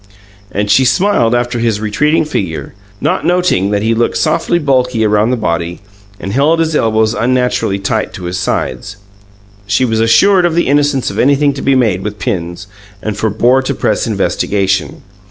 And 0.51 0.71
she 0.71 0.83
smiled 0.83 1.35
after 1.35 1.59
his 1.59 1.79
retreating 1.79 2.25
figure, 2.25 2.73
not 2.99 3.23
noting 3.23 3.69
that 3.69 3.83
he 3.83 3.93
looked 3.93 4.17
softly 4.17 4.57
bulky 4.57 5.05
around 5.05 5.29
the 5.29 5.37
body, 5.37 5.79
and 6.19 6.33
held 6.33 6.57
his 6.59 6.75
elbows 6.75 7.13
unnaturally 7.13 7.77
tight 7.77 8.11
to 8.13 8.23
his 8.23 8.39
sides. 8.39 8.97
She 9.67 9.85
was 9.85 9.99
assured 9.99 10.43
of 10.43 10.55
the 10.55 10.65
innocence 10.65 11.11
of 11.11 11.19
anything 11.19 11.53
to 11.53 11.61
be 11.61 11.75
made 11.75 12.01
with 12.01 12.17
pins, 12.17 12.65
and 13.03 13.15
forbore 13.15 13.61
to 13.61 13.75
press 13.75 14.07
investigation. 14.07 15.03